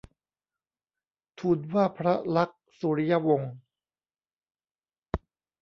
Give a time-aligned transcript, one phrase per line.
[1.39, 3.53] ทูลว่าพระลักษมณ์สุริยวงศ์